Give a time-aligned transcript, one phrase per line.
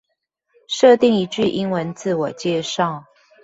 [0.67, 3.03] 設定一句英文自我介紹